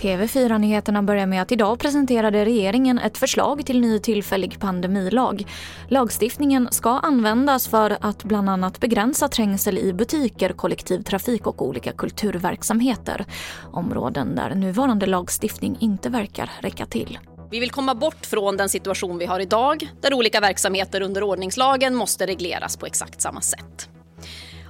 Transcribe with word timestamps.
TV4-nyheterna 0.00 1.02
börjar 1.02 1.26
med 1.26 1.42
att 1.42 1.52
idag 1.52 1.78
presenterade 1.78 2.44
regeringen 2.44 2.98
ett 2.98 3.18
förslag 3.18 3.66
till 3.66 3.80
ny 3.80 3.98
tillfällig 3.98 4.60
pandemilag. 4.60 5.46
Lagstiftningen 5.88 6.68
ska 6.70 6.90
användas 6.90 7.68
för 7.68 7.96
att 8.00 8.24
bland 8.24 8.50
annat 8.50 8.80
begränsa 8.80 9.28
trängsel 9.28 9.78
i 9.78 9.92
butiker, 9.92 10.52
kollektivtrafik 10.52 11.46
och 11.46 11.62
olika 11.62 11.92
kulturverksamheter. 11.92 13.24
Områden 13.72 14.34
där 14.34 14.54
nuvarande 14.54 15.06
lagstiftning 15.06 15.76
inte 15.80 16.08
verkar 16.08 16.50
räcka 16.60 16.86
till. 16.86 17.18
Vi 17.50 17.60
vill 17.60 17.70
komma 17.70 17.94
bort 17.94 18.26
från 18.26 18.56
den 18.56 18.68
situation 18.68 19.18
vi 19.18 19.26
har 19.26 19.40
idag 19.40 19.90
där 20.00 20.14
olika 20.14 20.40
verksamheter 20.40 21.00
under 21.00 21.22
ordningslagen 21.22 21.94
måste 21.94 22.26
regleras 22.26 22.76
på 22.76 22.86
exakt 22.86 23.20
samma 23.20 23.40
sätt. 23.40 23.88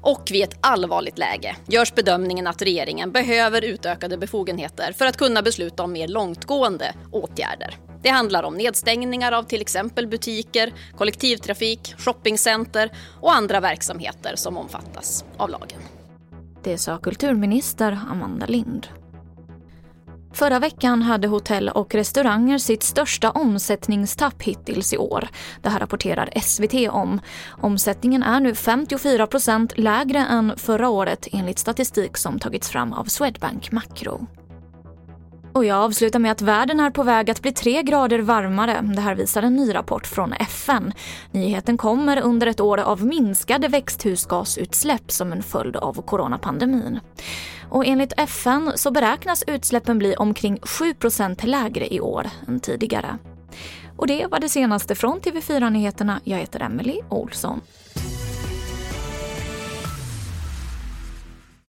Och 0.02 0.28
vid 0.30 0.44
ett 0.44 0.58
allvarligt 0.60 1.18
läge 1.18 1.56
görs 1.66 1.94
bedömningen 1.94 2.46
att 2.46 2.62
regeringen 2.62 3.12
behöver 3.12 3.64
utökade 3.64 4.18
befogenheter 4.18 4.92
för 4.92 5.06
att 5.06 5.16
kunna 5.16 5.42
besluta 5.42 5.82
om 5.82 5.92
mer 5.92 6.08
långtgående 6.08 6.94
åtgärder. 7.12 7.76
Det 8.02 8.08
handlar 8.08 8.42
om 8.42 8.54
nedstängningar 8.54 9.32
av 9.32 9.42
till 9.42 9.60
exempel 9.60 10.06
butiker, 10.06 10.72
kollektivtrafik, 10.98 11.94
shoppingcenter 11.98 12.90
och 13.20 13.34
andra 13.34 13.60
verksamheter 13.60 14.32
som 14.36 14.56
omfattas 14.56 15.24
av 15.36 15.50
lagen. 15.50 15.80
Det 16.62 16.78
sa 16.78 16.98
kulturminister 16.98 17.98
Amanda 18.10 18.46
Lind. 18.46 18.88
Förra 20.32 20.58
veckan 20.58 21.02
hade 21.02 21.28
hotell 21.28 21.68
och 21.68 21.94
restauranger 21.94 22.58
sitt 22.58 22.82
största 22.82 23.30
omsättningstapp 23.30 24.42
hittills 24.42 24.92
i 24.92 24.98
år. 24.98 25.28
Det 25.62 25.68
här 25.68 25.78
rapporterar 25.78 26.30
SVT 26.40 26.90
om. 26.90 27.20
Omsättningen 27.48 28.22
är 28.22 28.40
nu 28.40 28.54
54 28.54 29.26
procent 29.26 29.78
lägre 29.78 30.18
än 30.18 30.52
förra 30.56 30.88
året 30.88 31.28
enligt 31.32 31.58
statistik 31.58 32.16
som 32.16 32.38
tagits 32.38 32.68
fram 32.68 32.92
av 32.92 33.04
Swedbank 33.04 33.72
makro. 33.72 34.26
Och 35.52 35.64
jag 35.64 35.78
avslutar 35.78 36.18
med 36.18 36.32
att 36.32 36.42
världen 36.42 36.80
är 36.80 36.90
på 36.90 37.02
väg 37.02 37.30
att 37.30 37.42
bli 37.42 37.52
tre 37.52 37.82
grader 37.82 38.18
varmare. 38.18 38.80
Det 38.94 39.00
här 39.00 39.14
visar 39.14 39.42
en 39.42 39.56
ny 39.56 39.74
rapport 39.74 40.06
från 40.06 40.32
FN. 40.32 40.92
Nyheten 41.30 41.76
kommer 41.76 42.20
under 42.20 42.46
ett 42.46 42.60
år 42.60 42.78
av 42.78 43.04
minskade 43.04 43.68
växthusgasutsläpp 43.68 45.12
som 45.12 45.32
en 45.32 45.42
följd 45.42 45.76
av 45.76 46.02
coronapandemin. 46.02 47.00
Och 47.70 47.86
enligt 47.86 48.12
FN 48.16 48.72
så 48.74 48.90
beräknas 48.90 49.44
utsläppen 49.46 49.98
bli 49.98 50.16
omkring 50.16 50.56
7% 50.56 51.46
lägre 51.46 51.94
i 51.94 52.00
år 52.00 52.26
än 52.48 52.60
tidigare. 52.60 53.18
Och 53.96 54.06
det 54.06 54.26
var 54.26 54.40
det 54.40 54.48
senaste 54.48 54.94
från 54.94 55.20
TV4 55.20 55.70
Nyheterna. 55.70 56.20
Jag 56.24 56.38
heter 56.38 56.60
Emily 56.60 57.00
Olsson. 57.08 57.60